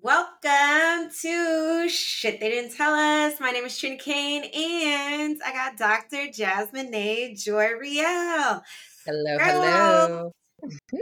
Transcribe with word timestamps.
Welcome 0.00 1.10
to 1.20 1.88
Shit 1.88 2.40
They 2.40 2.48
Didn't 2.48 2.74
Tell 2.74 2.94
Us. 2.94 3.38
My 3.38 3.50
name 3.50 3.64
is 3.64 3.78
Trina 3.78 3.98
Kane, 3.98 4.42
and 4.44 5.40
I 5.44 5.52
got 5.52 5.76
Dr. 5.76 6.30
Jasmine 6.32 6.92
A. 6.94 7.34
Joy 7.34 7.72
Riel. 7.78 8.62
Hello, 9.04 9.38
Girl. 9.38 9.38
hello. 9.38 10.32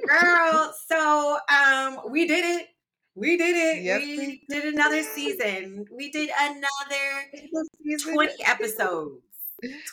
Girl, 0.06 0.74
so 0.88 1.38
um 1.48 2.00
we 2.10 2.26
did 2.26 2.44
it. 2.44 2.66
We 3.14 3.36
did 3.36 3.56
it. 3.56 3.82
Yep. 3.84 4.00
We 4.02 4.42
did 4.48 4.74
another 4.74 5.02
season. 5.02 5.86
We 5.90 6.10
did 6.10 6.30
another 6.38 8.10
20 8.12 8.44
episodes. 8.44 9.22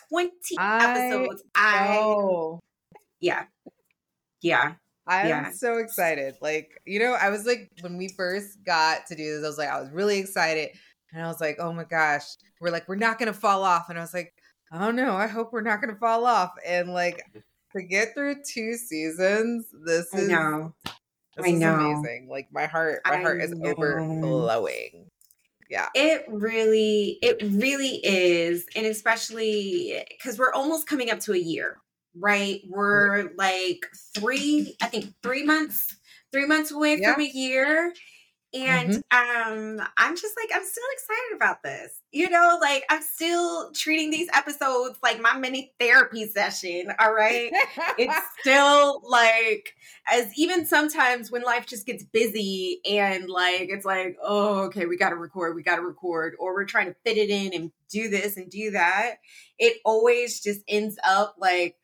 20 0.09 0.32
I 0.57 0.89
episodes. 0.89 1.43
Know. 1.43 1.50
I 1.55 2.59
yeah. 3.21 3.45
Yeah. 4.41 4.73
I'm 5.08 5.28
yeah. 5.28 5.52
so 5.52 5.78
excited. 5.78 6.36
Like, 6.42 6.82
you 6.86 7.00
know, 7.00 7.14
I 7.14 7.30
was 7.30 7.46
like, 7.46 7.71
when 7.82 7.98
we 7.98 8.10
first 8.10 8.64
got 8.66 9.06
to 9.07 9.16
do 9.16 9.36
this, 9.36 9.44
I 9.44 9.48
was 9.48 9.57
like, 9.57 9.70
I 9.70 9.79
was 9.79 9.89
really 9.92 10.20
excited. 10.20 10.70
And 11.14 11.24
I 11.24 11.28
was 11.28 11.39
like, 11.39 11.57
oh 11.60 11.71
my 11.71 11.86
gosh, 11.86 12.24
we're 12.60 12.71
like, 12.71 12.88
we're 12.89 12.96
not 12.96 13.18
going 13.18 13.32
to 13.32 13.39
fall 13.39 13.64
off. 13.64 13.89
And 13.89 13.98
I 13.98 14.01
was 14.01 14.14
like, 14.14 14.34
oh 14.71 14.92
no, 14.92 15.15
I 15.15 15.28
hope 15.28 15.54
we're 15.54 15.62
not 15.62 15.82
going 15.82 15.93
to 15.93 16.00
fall 16.00 16.25
off. 16.25 16.51
And 16.65 16.93
like, 16.93 17.24
to 17.75 17.84
get 17.84 18.14
through 18.14 18.36
two 18.46 18.74
seasons, 18.75 19.68
this 19.86 20.14
is, 20.14 20.29
I 20.29 20.34
know. 20.34 20.75
This 21.37 21.46
I 21.46 21.51
know. 21.51 21.76
amazing. 21.76 22.28
Like, 22.29 22.50
my 22.51 22.65
heart, 22.65 23.01
my 23.06 23.15
I 23.15 23.21
heart 23.21 23.42
is 23.42 23.51
know. 23.51 23.70
overflowing. 23.70 25.06
Yeah. 25.70 25.87
It 25.93 26.26
really, 26.28 27.20
it 27.21 27.42
really 27.43 28.00
is. 28.04 28.65
And 28.76 28.86
especially 28.86 30.04
because 30.10 30.37
we're 30.39 30.54
almost 30.54 30.87
coming 30.87 31.12
up 31.12 31.20
to 31.21 31.34
a 31.34 31.37
year 31.37 31.78
right? 32.20 32.62
We're 32.67 33.31
like 33.38 33.86
three, 34.16 34.76
I 34.81 34.88
think 34.88 35.14
three 35.23 35.44
months, 35.44 35.98
three 36.31 36.45
months 36.45 36.72
away 36.72 36.98
yeah. 37.00 37.14
from 37.14 37.23
a 37.23 37.31
year. 37.31 37.94
And 38.53 39.03
mm-hmm. 39.12 39.81
um 39.81 39.88
I'm 39.98 40.16
just 40.16 40.34
like 40.38 40.50
I'm 40.56 40.66
still 40.66 40.84
excited 40.94 41.36
about 41.36 41.64
this. 41.64 42.02
You 42.12 42.30
know, 42.30 42.58
like 42.62 42.86
I'm 42.90 43.02
still 43.02 43.72
treating 43.74 44.09
these 44.09 44.30
episodes 44.34 44.98
like 45.04 45.22
my 45.22 45.38
mini 45.38 45.74
therapy 45.80 46.26
session, 46.28 46.94
all 46.98 47.14
right? 47.14 47.52
it's 47.98 48.16
still 48.40 49.02
like 49.04 49.76
as 50.08 50.31
even 50.38 50.66
sometimes 50.66 51.30
when 51.30 51.44
life 51.44 51.66
just 51.66 51.86
gets 51.86 52.04
busy 52.04 52.80
and 52.90 53.30
like 53.30 53.68
it's 53.70 53.86
like, 53.86 54.18
"Oh, 54.24 54.59
okay, 54.66 54.86
we 54.86 54.98
got 54.98 55.09
to 55.09 55.18
record, 55.18 55.54
we 55.54 55.62
got 55.62 55.76
to 55.76 55.81
record," 55.81 56.36
or 56.40 56.54
we're 56.54 56.66
trying 56.66 56.88
to 56.88 56.96
fit 57.06 57.18
it 57.18 57.30
in 57.30 57.54
and 57.54 57.72
do 57.90 58.09
this 58.09 58.38
and 58.38 58.50
do 58.50 58.72
that. 58.72 59.16
It 59.59 59.78
always 59.84 60.40
just 60.40 60.62
ends 60.70 60.98
up 61.04 61.36
like 61.38 61.76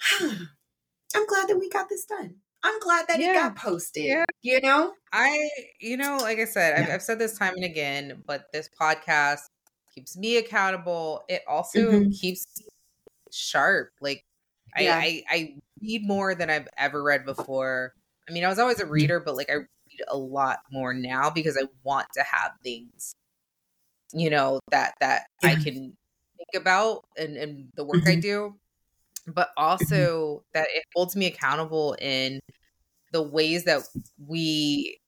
I'm 0.20 1.26
glad 1.26 1.48
that 1.48 1.58
we 1.58 1.68
got 1.68 1.88
this 1.88 2.04
done. 2.04 2.36
I'm 2.62 2.78
glad 2.80 3.06
that 3.08 3.18
yeah. 3.18 3.30
it 3.30 3.34
got 3.34 3.56
posted. 3.56 4.04
Yeah. 4.04 4.24
You 4.42 4.60
know? 4.60 4.92
I, 5.12 5.48
you 5.80 5.96
know, 5.96 6.18
like 6.20 6.38
I 6.38 6.44
said, 6.44 6.78
yeah. 6.78 6.84
I've, 6.84 6.94
I've, 6.94 7.02
said 7.02 7.18
this 7.18 7.38
time 7.38 7.54
and 7.54 7.64
again, 7.64 8.22
but 8.26 8.44
this 8.52 8.68
podcast 8.80 9.40
keeps 9.94 10.16
me 10.16 10.36
accountable. 10.36 11.22
It 11.28 11.42
also 11.48 11.80
mm-hmm. 11.80 12.10
keeps 12.10 12.46
sharp. 13.32 13.90
Like, 14.00 14.24
yeah. 14.78 14.96
I, 14.96 15.22
I, 15.30 15.36
I 15.36 15.54
read 15.80 16.06
more 16.06 16.34
than 16.34 16.50
I've 16.50 16.68
ever 16.76 17.02
read 17.02 17.24
before. 17.24 17.94
I 18.28 18.32
mean, 18.32 18.44
I 18.44 18.48
was 18.48 18.58
always 18.58 18.78
a 18.78 18.84
mm-hmm. 18.84 18.92
reader, 18.92 19.20
but 19.20 19.36
like 19.36 19.50
I 19.50 19.54
read 19.54 19.66
a 20.08 20.16
lot 20.16 20.58
more 20.70 20.92
now 20.92 21.30
because 21.30 21.56
I 21.56 21.66
want 21.82 22.08
to 22.14 22.22
have 22.22 22.52
things, 22.62 23.14
you 24.12 24.30
know, 24.30 24.60
that 24.70 24.94
that 25.00 25.24
I 25.42 25.54
can 25.54 25.64
think 25.64 26.54
about 26.54 27.04
and, 27.16 27.36
and 27.36 27.68
the 27.74 27.84
work 27.84 28.02
mm-hmm. 28.02 28.10
I 28.10 28.16
do 28.16 28.54
but 29.26 29.48
mm-hmm. 29.48 29.64
also 29.64 30.44
that 30.54 30.68
it 30.74 30.84
holds 30.94 31.16
me 31.16 31.26
accountable 31.26 31.96
in 32.00 32.40
the 33.12 33.22
ways 33.22 33.64
that 33.64 33.82
we 34.26 34.98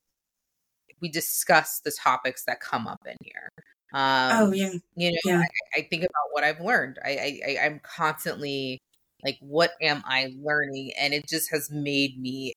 we 1.01 1.09
discuss 1.09 1.81
the 1.85 1.93
topics 1.93 2.45
that 2.45 2.61
come 2.61 2.87
up 2.87 3.01
in 3.07 3.17
here. 3.23 3.51
Um, 3.93 4.49
oh 4.49 4.53
yeah, 4.53 4.73
you 4.97 5.11
know, 5.11 5.19
yeah. 5.25 5.41
I, 5.41 5.81
I, 5.81 5.89
think 5.91 6.03
about 6.03 6.31
what 6.31 6.45
I've 6.45 6.61
learned. 6.61 6.99
I, 7.05 7.41
I 7.47 7.59
I'm 7.67 7.81
constantly 7.83 8.81
like, 9.23 9.37
what 9.41 9.73
am 9.83 10.03
I 10.07 10.33
learning? 10.41 10.93
And 10.99 11.13
it 11.13 11.29
just 11.29 11.51
has 11.51 11.71
made 11.71 12.19
me. 12.19 12.55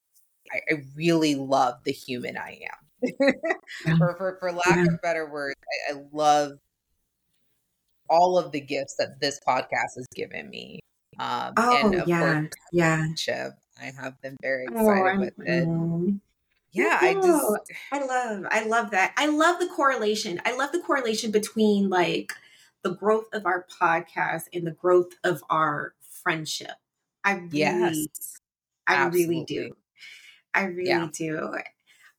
I, 0.51 0.75
I 0.75 0.77
really 0.95 1.35
love 1.35 1.75
the 1.83 1.91
human 1.91 2.37
I 2.37 2.59
am. 2.71 3.33
for, 3.97 4.15
for 4.17 4.37
for 4.39 4.51
lack 4.53 4.65
yeah. 4.67 4.85
of 4.85 5.01
better 5.01 5.29
words, 5.29 5.55
I, 5.89 5.95
I 5.95 6.01
love 6.13 6.53
all 8.09 8.37
of 8.37 8.51
the 8.51 8.61
gifts 8.61 8.95
that 8.97 9.19
this 9.19 9.39
podcast 9.45 9.95
has 9.97 10.07
given 10.15 10.49
me. 10.49 10.79
Um, 11.19 11.53
oh, 11.57 11.85
and 11.85 11.95
of 11.95 12.07
yeah, 12.07 12.33
course, 12.33 12.49
yeah. 12.71 13.49
I 13.81 13.91
have 13.99 14.21
been 14.21 14.37
very 14.41 14.67
oh, 14.73 14.89
excited 14.89 15.15
oh, 15.15 15.19
with 15.19 15.47
it. 15.47 16.19
Yeah, 16.75 16.97
I 16.99 17.13
just 17.13 17.71
I 17.91 18.05
love 18.05 18.45
I 18.51 18.65
love 18.65 18.91
that. 18.91 19.13
I 19.15 19.27
love 19.27 19.59
the 19.59 19.67
correlation. 19.67 20.41
I 20.45 20.55
love 20.57 20.73
the 20.73 20.81
correlation 20.81 21.31
between 21.31 21.89
like 21.89 22.33
the 22.83 22.91
growth 22.91 23.27
of 23.31 23.45
our 23.45 23.65
podcast 23.81 24.43
and 24.53 24.67
the 24.67 24.71
growth 24.71 25.13
of 25.23 25.41
our 25.49 25.93
friendship. 26.01 26.73
I 27.23 27.35
really 27.35 27.59
yes, 27.59 28.41
I 28.87 28.95
absolutely. 28.95 29.35
really 29.35 29.45
do. 29.45 29.75
I 30.53 30.65
really 30.65 30.89
yeah. 30.89 31.07
do. 31.13 31.57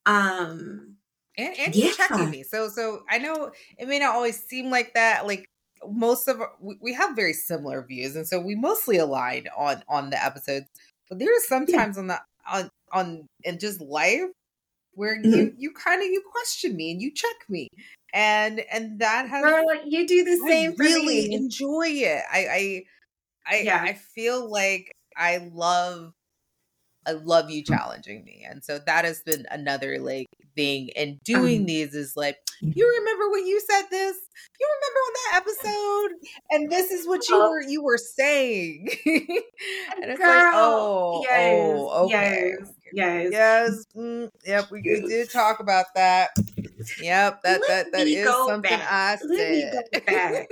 Um 0.06 0.96
and, 1.36 1.54
and 1.58 1.76
yeah. 1.76 1.90
checking 1.92 2.30
me. 2.30 2.42
So 2.42 2.68
so 2.68 3.02
I 3.10 3.18
know 3.18 3.52
it 3.76 3.88
may 3.88 3.98
not 3.98 4.14
always 4.14 4.42
seem 4.42 4.70
like 4.70 4.94
that. 4.94 5.26
Like 5.26 5.50
most 5.92 6.28
of 6.28 6.40
we 6.80 6.92
have 6.94 7.16
very 7.16 7.32
similar 7.32 7.82
views, 7.82 8.16
and 8.16 8.26
so 8.26 8.40
we 8.40 8.54
mostly 8.54 8.96
align 8.98 9.46
on 9.56 9.82
on 9.88 10.10
the 10.10 10.22
episodes. 10.22 10.66
But 11.08 11.18
there 11.18 11.28
are 11.28 11.40
sometimes 11.46 11.96
yeah. 11.96 12.00
on 12.00 12.06
the 12.08 12.20
on 12.48 12.70
on 12.92 13.26
in 13.44 13.58
just 13.58 13.80
life 13.80 14.30
where 14.92 15.16
mm-hmm. 15.16 15.32
you 15.32 15.54
you 15.58 15.72
kind 15.72 16.02
of 16.02 16.08
you 16.08 16.22
question 16.30 16.76
me 16.76 16.90
and 16.90 17.00
you 17.00 17.12
check 17.12 17.36
me, 17.48 17.68
and 18.12 18.60
and 18.72 19.00
that 19.00 19.28
has 19.28 19.44
Girl, 19.44 19.64
you 19.86 20.06
do 20.06 20.24
the 20.24 20.36
same. 20.48 20.72
I 20.72 20.74
really 20.78 21.32
enjoy 21.32 21.86
it. 21.88 22.22
I 22.32 22.38
I 22.38 22.84
I, 23.48 23.60
yeah. 23.60 23.82
I 23.82 23.92
feel 23.92 24.50
like 24.50 24.92
I 25.16 25.48
love 25.52 26.12
I 27.06 27.12
love 27.12 27.50
you 27.50 27.62
challenging 27.62 28.24
me. 28.24 28.44
And 28.48 28.64
so 28.64 28.78
that 28.80 29.04
has 29.04 29.22
been 29.22 29.46
another 29.50 29.98
like 29.98 30.26
thing. 30.56 30.90
And 30.96 31.22
doing 31.22 31.60
um, 31.60 31.66
these 31.66 31.94
is 31.94 32.16
like, 32.16 32.38
you 32.60 32.96
remember 32.98 33.30
when 33.30 33.46
you 33.46 33.60
said 33.60 33.82
this? 33.90 34.16
You 34.58 34.68
remember 34.76 34.98
on 34.98 35.12
that 35.12 35.42
episode? 35.42 36.28
And 36.50 36.72
this 36.72 36.90
is 36.90 37.06
what 37.06 37.28
you 37.28 37.38
were 37.38 37.62
you 37.62 37.82
were 37.82 37.98
saying. 37.98 38.88
and 39.06 40.10
it's 40.10 40.18
Girl, 40.18 40.28
like, 40.28 40.54
oh, 40.54 41.22
yes, 41.22 41.76
oh, 41.78 42.04
okay. 42.06 42.52
Yes, 42.58 42.72
yes. 42.92 43.32
Yes. 43.32 43.86
Mm, 43.96 44.30
yep, 44.44 44.70
we, 44.70 44.82
did 44.82 45.30
talk 45.30 45.60
about 45.60 45.86
that. 45.94 46.30
Yep, 47.00 47.42
that 47.42 47.60
Let 47.60 47.68
that 47.68 47.92
that 47.92 48.06
is 48.06 48.26
something 48.26 48.62
back. 48.62 48.86
I 48.90 49.16
said 49.16 50.46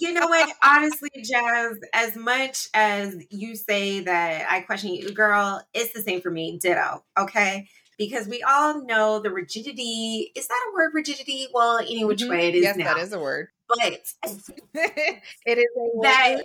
you 0.00 0.12
know 0.12 0.26
what? 0.26 0.50
Honestly, 0.62 1.10
Jazz, 1.22 1.78
as 1.92 2.16
much 2.16 2.68
as 2.74 3.16
you 3.30 3.56
say 3.56 4.00
that 4.00 4.46
I 4.50 4.60
question 4.60 4.94
you, 4.94 5.12
girl, 5.12 5.62
it's 5.74 5.92
the 5.92 6.02
same 6.02 6.20
for 6.20 6.30
me. 6.30 6.58
Ditto. 6.60 7.04
Okay. 7.18 7.68
Because 7.98 8.28
we 8.28 8.42
all 8.42 8.84
know 8.84 9.18
the 9.18 9.30
rigidity. 9.30 10.32
Is 10.34 10.46
that 10.46 10.68
a 10.70 10.74
word, 10.74 10.92
rigidity? 10.94 11.48
Well, 11.52 11.78
any 11.78 12.04
which 12.04 12.20
mm-hmm. 12.20 12.30
way 12.30 12.48
it 12.48 12.54
is 12.54 12.62
yes, 12.62 12.76
now. 12.76 12.94
that 12.94 13.02
is 13.02 13.12
a 13.12 13.18
word. 13.18 13.48
But 13.68 13.98
it 14.74 15.58
is 15.58 15.66
a 15.76 16.00
that, 16.02 16.42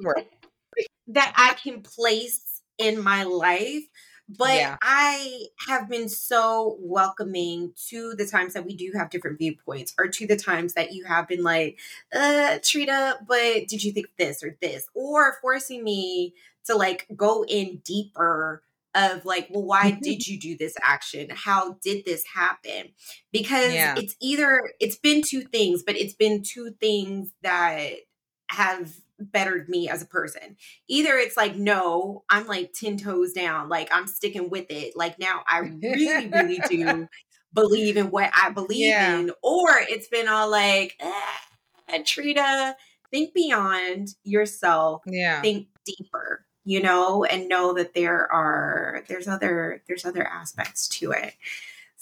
word. 0.00 0.24
that 1.08 1.34
I 1.36 1.54
can 1.54 1.82
place 1.82 2.62
in 2.78 3.02
my 3.02 3.24
life 3.24 3.84
but 4.38 4.54
yeah. 4.54 4.76
I 4.80 5.46
have 5.66 5.88
been 5.88 6.08
so 6.08 6.76
welcoming 6.80 7.72
to 7.88 8.14
the 8.14 8.26
times 8.26 8.54
that 8.54 8.64
we 8.64 8.74
do 8.74 8.92
have 8.94 9.10
different 9.10 9.38
viewpoints, 9.38 9.94
or 9.98 10.08
to 10.08 10.26
the 10.26 10.36
times 10.36 10.74
that 10.74 10.92
you 10.92 11.04
have 11.04 11.28
been 11.28 11.42
like, 11.42 11.78
uh, 12.14 12.58
Trina, 12.62 13.18
but 13.26 13.68
did 13.68 13.82
you 13.82 13.92
think 13.92 14.06
this 14.18 14.42
or 14.42 14.56
this? 14.60 14.88
Or 14.94 15.38
forcing 15.40 15.84
me 15.84 16.34
to 16.66 16.76
like 16.76 17.06
go 17.16 17.44
in 17.44 17.82
deeper 17.84 18.62
of 18.94 19.24
like, 19.24 19.48
well, 19.50 19.64
why 19.64 19.98
did 20.02 20.26
you 20.26 20.38
do 20.38 20.56
this 20.56 20.74
action? 20.82 21.28
How 21.30 21.78
did 21.82 22.04
this 22.04 22.24
happen? 22.34 22.92
Because 23.32 23.72
yeah. 23.72 23.94
it's 23.96 24.14
either, 24.20 24.70
it's 24.80 24.96
been 24.96 25.22
two 25.22 25.42
things, 25.42 25.82
but 25.82 25.96
it's 25.96 26.14
been 26.14 26.42
two 26.42 26.74
things 26.80 27.30
that 27.42 27.92
have 28.50 28.92
bettered 29.18 29.68
me 29.68 29.88
as 29.88 30.02
a 30.02 30.06
person. 30.06 30.56
Either 30.88 31.14
it's 31.16 31.36
like, 31.36 31.56
no, 31.56 32.24
I'm 32.28 32.46
like 32.46 32.72
10 32.74 32.98
toes 32.98 33.32
down, 33.32 33.68
like 33.68 33.88
I'm 33.92 34.06
sticking 34.06 34.50
with 34.50 34.66
it. 34.70 34.94
Like 34.96 35.18
now 35.18 35.42
I 35.48 35.58
really, 35.58 36.28
really 36.28 36.60
do 36.68 37.08
believe 37.54 37.96
in 37.96 38.10
what 38.10 38.30
I 38.34 38.50
believe 38.50 38.90
yeah. 38.90 39.16
in. 39.16 39.30
Or 39.42 39.68
it's 39.88 40.08
been 40.08 40.28
all 40.28 40.50
like, 40.50 40.96
eh, 41.00 42.02
Trina, 42.04 42.76
think 43.10 43.34
beyond 43.34 44.08
yourself. 44.24 45.02
Yeah. 45.06 45.40
Think 45.40 45.68
deeper, 45.84 46.31
you 46.64 46.82
know, 46.82 47.24
and 47.24 47.48
know 47.48 47.74
that 47.74 47.94
there 47.94 48.32
are 48.32 49.04
there's 49.08 49.28
other 49.28 49.82
there's 49.88 50.04
other 50.04 50.26
aspects 50.26 50.88
to 50.88 51.12
it. 51.12 51.34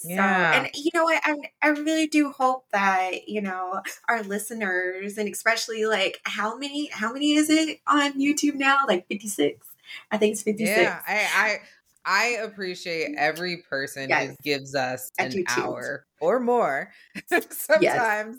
Yeah. 0.03 0.51
So, 0.51 0.57
and 0.57 0.69
you 0.73 0.91
know 0.93 1.03
what? 1.03 1.21
I, 1.23 1.35
I 1.61 1.67
really 1.69 2.07
do 2.07 2.31
hope 2.31 2.65
that, 2.71 3.27
you 3.27 3.41
know, 3.41 3.81
our 4.07 4.23
listeners 4.23 5.17
and 5.17 5.29
especially 5.29 5.85
like 5.85 6.19
how 6.23 6.57
many, 6.57 6.87
how 6.87 7.13
many 7.13 7.33
is 7.33 7.49
it 7.49 7.79
on 7.87 8.13
YouTube 8.13 8.55
now? 8.55 8.79
Like 8.87 9.07
56? 9.07 9.67
I 10.11 10.17
think 10.17 10.33
it's 10.33 10.43
56. 10.43 10.79
Yeah. 10.79 10.99
I, 11.07 11.27
I, 11.35 11.57
I 12.03 12.25
appreciate 12.43 13.15
every 13.15 13.57
person 13.57 14.09
yes. 14.09 14.29
who 14.29 14.35
gives 14.43 14.73
us 14.73 15.11
an 15.19 15.43
hour 15.49 16.07
or 16.19 16.39
more 16.39 16.91
sometimes 17.49 18.37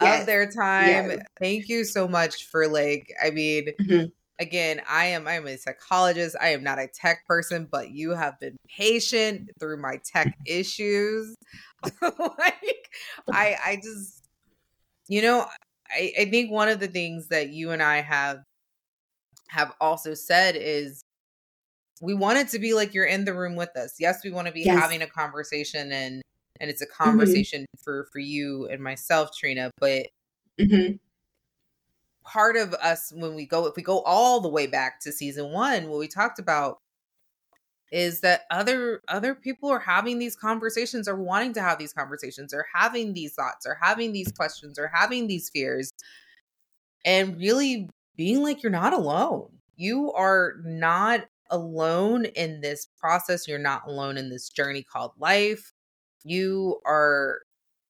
yes. 0.00 0.20
of 0.20 0.26
their 0.26 0.48
time. 0.48 1.10
Yes. 1.10 1.22
Thank 1.38 1.68
you 1.68 1.84
so 1.84 2.06
much 2.06 2.46
for 2.46 2.68
like, 2.68 3.12
I 3.22 3.30
mean, 3.30 3.70
mm-hmm. 3.80 4.06
Again, 4.40 4.80
I 4.88 5.06
am 5.06 5.28
I'm 5.28 5.46
a 5.46 5.56
psychologist. 5.56 6.34
I 6.40 6.48
am 6.48 6.64
not 6.64 6.78
a 6.78 6.88
tech 6.88 7.26
person, 7.26 7.68
but 7.70 7.90
you 7.90 8.10
have 8.12 8.40
been 8.40 8.56
patient 8.76 9.50
through 9.60 9.80
my 9.80 10.00
tech 10.04 10.36
issues. 10.46 11.36
like 12.02 12.90
I 13.32 13.56
I 13.64 13.80
just 13.82 14.24
you 15.08 15.22
know, 15.22 15.46
I, 15.88 16.12
I 16.20 16.24
think 16.26 16.50
one 16.50 16.68
of 16.68 16.80
the 16.80 16.88
things 16.88 17.28
that 17.28 17.50
you 17.50 17.70
and 17.70 17.82
I 17.82 18.00
have 18.00 18.42
have 19.48 19.72
also 19.80 20.14
said 20.14 20.56
is 20.56 21.02
we 22.00 22.14
want 22.14 22.38
it 22.38 22.48
to 22.48 22.58
be 22.58 22.72
like 22.72 22.94
you're 22.94 23.04
in 23.04 23.24
the 23.24 23.34
room 23.34 23.56
with 23.56 23.76
us. 23.76 23.96
Yes, 23.98 24.20
we 24.24 24.30
want 24.30 24.46
to 24.46 24.52
be 24.52 24.62
yes. 24.62 24.80
having 24.80 25.02
a 25.02 25.06
conversation 25.06 25.92
and 25.92 26.22
and 26.60 26.70
it's 26.70 26.82
a 26.82 26.86
mm-hmm. 26.86 27.04
conversation 27.04 27.62
mm-hmm. 27.62 27.82
for 27.82 28.08
for 28.12 28.18
you 28.18 28.68
and 28.70 28.82
myself, 28.82 29.30
Trina, 29.36 29.70
but 29.78 30.06
mm-hmm. 30.58 30.96
Part 32.30 32.56
of 32.56 32.74
us 32.74 33.12
when 33.14 33.34
we 33.34 33.46
go 33.46 33.66
if 33.66 33.76
we 33.76 33.82
go 33.82 34.00
all 34.02 34.40
the 34.40 34.48
way 34.48 34.66
back 34.66 35.00
to 35.00 35.12
season 35.12 35.52
1, 35.52 35.88
what 35.88 35.98
we 35.98 36.08
talked 36.08 36.38
about 36.38 36.78
is 37.92 38.20
that 38.20 38.42
other 38.50 39.02
other 39.08 39.34
people 39.34 39.68
are 39.68 39.80
having 39.80 40.18
these 40.18 40.36
conversations 40.36 41.08
or 41.08 41.16
wanting 41.16 41.52
to 41.54 41.60
have 41.60 41.78
these 41.78 41.92
conversations 41.92 42.54
or 42.54 42.66
having 42.72 43.12
these 43.14 43.34
thoughts 43.34 43.66
or 43.66 43.76
having 43.80 44.12
these 44.12 44.30
questions 44.32 44.78
or 44.78 44.90
having 44.94 45.26
these 45.26 45.50
fears 45.50 45.90
and 47.04 47.36
really 47.38 47.88
being 48.16 48.42
like 48.42 48.62
you're 48.62 48.70
not 48.70 48.92
alone. 48.92 49.48
You 49.76 50.12
are 50.12 50.56
not 50.64 51.26
alone 51.50 52.26
in 52.26 52.60
this 52.60 52.86
process. 52.98 53.48
You're 53.48 53.58
not 53.58 53.82
alone 53.86 54.16
in 54.16 54.30
this 54.30 54.50
journey 54.50 54.82
called 54.82 55.12
life. 55.18 55.72
You 56.22 56.80
are, 56.86 57.40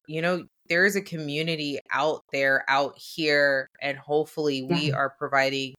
you 0.07 0.21
know, 0.21 0.45
there 0.71 0.85
is 0.85 0.95
a 0.95 1.01
community 1.01 1.79
out 1.91 2.23
there, 2.31 2.63
out 2.69 2.97
here, 2.97 3.69
and 3.81 3.97
hopefully 3.97 4.63
we 4.63 4.87
yeah. 4.87 4.95
are 4.95 5.09
providing, 5.09 5.73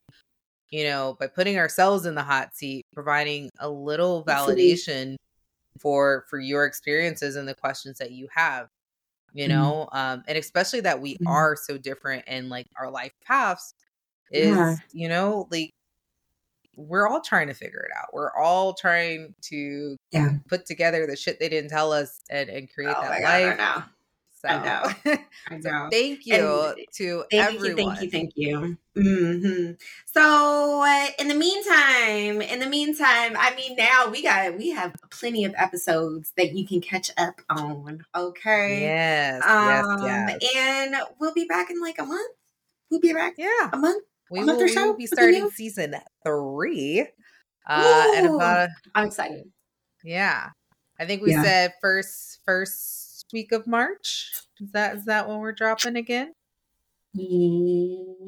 you 0.68 0.84
know, 0.84 1.16
by 1.18 1.28
putting 1.28 1.56
ourselves 1.56 2.04
in 2.04 2.14
the 2.14 2.22
hot 2.22 2.54
seat, 2.54 2.84
providing 2.92 3.48
a 3.58 3.70
little 3.70 4.22
validation 4.22 5.16
for 5.80 6.26
for 6.28 6.38
your 6.38 6.66
experiences 6.66 7.36
and 7.36 7.48
the 7.48 7.54
questions 7.54 7.96
that 7.96 8.12
you 8.12 8.28
have 8.30 8.68
you 9.32 9.48
mm-hmm. 9.48 9.58
know 9.58 9.88
mm-hmm. 9.90 9.96
um 9.96 10.22
and 10.28 10.36
especially 10.36 10.80
that 10.80 11.00
we 11.00 11.14
mm-hmm. 11.14 11.26
are 11.26 11.56
so 11.56 11.78
different 11.78 12.22
and 12.26 12.50
like 12.50 12.66
our 12.78 12.90
life 12.90 13.12
paths 13.24 13.72
is 14.30 14.54
yeah. 14.54 14.76
you 14.92 15.08
know 15.08 15.48
like 15.50 15.70
we're 16.76 17.08
all 17.08 17.20
trying 17.20 17.48
to 17.48 17.54
figure 17.54 17.80
it 17.80 17.90
out. 17.96 18.08
We're 18.12 18.34
all 18.34 18.72
trying 18.72 19.34
to 19.42 19.96
yeah. 20.10 20.30
put 20.48 20.64
together 20.66 21.06
the 21.06 21.16
shit 21.16 21.38
they 21.38 21.48
didn't 21.48 21.70
tell 21.70 21.92
us 21.92 22.20
and, 22.30 22.48
and 22.48 22.72
create 22.72 22.94
oh 22.96 23.02
that 23.02 23.22
life. 23.22 23.84
So, 24.42 24.48
I 24.48 24.64
know. 24.64 24.92
I 25.48 25.54
know. 25.54 25.60
so 25.60 25.88
thank 25.90 26.26
you 26.26 26.34
and 26.34 26.76
to 26.94 27.24
thank 27.30 27.54
everyone. 27.54 27.76
You, 27.76 27.76
thank 27.76 28.02
you. 28.02 28.10
Thank 28.10 28.32
you. 28.36 28.78
Mm-hmm. 28.96 29.72
So 30.06 30.82
uh, 30.82 31.06
in 31.18 31.28
the 31.28 31.34
meantime, 31.34 32.42
in 32.42 32.58
the 32.58 32.66
meantime, 32.66 33.36
I 33.38 33.54
mean, 33.54 33.76
now 33.76 34.08
we 34.10 34.22
got 34.22 34.58
we 34.58 34.70
have 34.70 34.96
plenty 35.10 35.44
of 35.44 35.54
episodes 35.56 36.32
that 36.36 36.54
you 36.54 36.66
can 36.66 36.80
catch 36.80 37.10
up 37.16 37.40
on. 37.48 38.04
Okay. 38.14 38.80
Yes. 38.80 39.42
Um, 39.46 40.04
yes, 40.04 40.38
yes. 40.42 40.56
And 40.56 40.96
we'll 41.20 41.34
be 41.34 41.44
back 41.44 41.70
in 41.70 41.80
like 41.80 42.00
a 42.00 42.04
month. 42.04 42.34
We'll 42.90 43.00
be 43.00 43.12
back. 43.12 43.34
Yeah. 43.38 43.70
A 43.72 43.76
month 43.76 44.02
we 44.32 44.42
will, 44.42 44.58
we 44.58 44.74
will 44.74 44.94
be 44.94 45.06
starting 45.06 45.50
season 45.50 45.94
three. 46.24 47.06
Uh, 47.68 48.12
and 48.16 48.26
about 48.26 48.70
I'm 48.94 49.06
excited. 49.06 49.44
Yeah, 50.02 50.48
I 50.98 51.04
think 51.04 51.22
we 51.22 51.32
yeah. 51.32 51.42
said 51.42 51.74
first 51.80 52.40
first 52.44 53.01
week 53.32 53.52
of 53.52 53.66
March. 53.66 54.32
Is 54.60 54.70
that 54.72 54.96
is 54.96 55.04
that 55.06 55.28
when 55.28 55.38
we're 55.38 55.52
dropping 55.52 55.96
again? 55.96 56.34
Yes, 57.14 58.24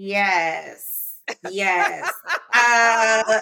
yes. 1.51 2.13
uh, 2.55 3.23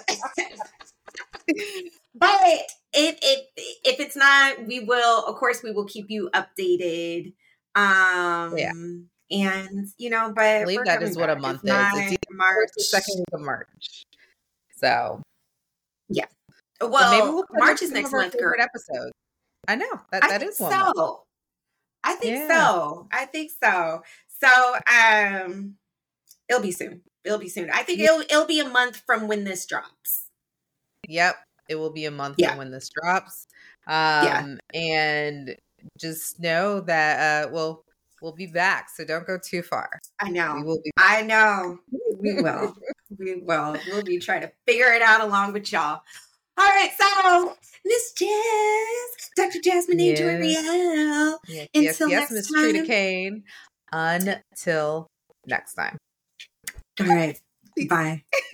but 2.15 2.61
if 2.93 3.17
if 3.21 3.47
if 3.83 3.99
it's 3.99 4.15
not, 4.15 4.65
we 4.65 4.81
will. 4.81 5.25
Of 5.25 5.35
course, 5.35 5.63
we 5.63 5.71
will 5.71 5.85
keep 5.85 6.09
you 6.09 6.29
updated. 6.33 7.33
Um, 7.75 8.57
yeah 8.57 8.71
and 9.33 9.87
you 9.97 10.09
know, 10.09 10.31
but 10.33 10.43
I 10.43 10.61
believe 10.61 10.85
that 10.85 11.01
is 11.01 11.17
what 11.17 11.29
a 11.29 11.35
month 11.35 11.61
is. 11.63 11.71
It's 11.73 12.23
March, 12.31 12.69
the 12.77 12.83
second 12.83 13.15
week 13.17 13.25
of 13.33 13.41
March. 13.41 14.05
So, 14.75 15.21
yeah. 16.09 16.25
Well, 16.81 17.11
maybe 17.11 17.27
we'll 17.27 17.45
March 17.53 17.81
is 17.81 17.91
next 17.91 18.11
month. 18.11 18.33
Favorite 18.33 18.61
episode. 18.61 19.11
I 19.67 19.75
know 19.75 20.01
that 20.11 20.21
that 20.21 20.43
is 20.43 20.57
so. 20.57 21.23
I 22.03 22.15
think 22.15 22.37
yeah. 22.37 22.47
so. 22.47 23.07
I 23.11 23.25
think 23.25 23.51
so. 23.61 24.03
So, 24.27 24.75
um, 24.87 25.75
it'll 26.49 26.61
be 26.61 26.71
soon. 26.71 27.01
It'll 27.23 27.39
be 27.39 27.49
soon. 27.49 27.69
I 27.71 27.83
think 27.83 27.99
it'll 27.99 28.21
it'll 28.21 28.45
be 28.45 28.59
a 28.59 28.67
month 28.67 29.01
from 29.05 29.27
when 29.27 29.43
this 29.43 29.65
drops. 29.65 30.27
Yep, 31.07 31.35
it 31.69 31.75
will 31.75 31.91
be 31.91 32.05
a 32.05 32.11
month 32.11 32.35
yeah. 32.37 32.49
from 32.49 32.57
when 32.59 32.71
this 32.71 32.89
drops. 32.89 33.47
Um, 33.87 33.93
yeah. 33.93 34.55
and 34.73 35.55
just 35.97 36.39
know 36.39 36.79
that 36.81 37.47
uh, 37.47 37.51
well 37.51 37.83
We'll 38.23 38.31
be 38.31 38.47
back, 38.47 38.89
so 38.89 39.03
don't 39.03 39.27
go 39.27 39.37
too 39.37 39.61
far. 39.61 39.99
I 40.21 40.29
know. 40.29 40.55
We 40.55 40.63
will 40.63 40.81
be 40.81 40.91
I 40.95 41.23
know. 41.23 41.79
We 42.19 42.41
will. 42.41 42.73
we 43.19 43.35
will. 43.35 43.75
We'll 43.87 44.01
be 44.01 44.17
trying 44.17 44.43
to 44.43 44.51
figure 44.65 44.93
it 44.93 45.01
out 45.01 45.19
along 45.19 45.51
with 45.51 45.69
y'all. 45.73 46.01
All 46.57 46.65
right, 46.65 46.89
so 46.97 47.57
Miss 47.83 48.13
Jazz, 48.13 49.02
Dr. 49.35 49.59
Jasmonae 49.59 50.09
yes. 50.09 50.19
Adriel. 50.19 51.39
Yes, 51.47 51.67
until 51.73 52.09
yes, 52.09 52.31
Miss 52.31 52.47
Trina 52.51 52.85
Kane. 52.85 53.43
Until 53.91 55.07
next 55.45 55.73
time. 55.73 55.97
All 56.99 57.07
right. 57.07 57.39
Bye. 57.89 58.23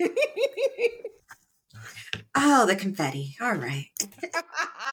oh, 2.34 2.66
the 2.66 2.76
confetti. 2.76 3.36
All 3.40 3.54
right. 3.54 3.86